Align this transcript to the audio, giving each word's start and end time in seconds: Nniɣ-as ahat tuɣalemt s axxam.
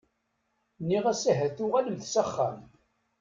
Nniɣ-as 0.81 1.23
ahat 1.31 1.53
tuɣalemt 1.57 2.03
s 2.13 2.15
axxam. 2.23 2.57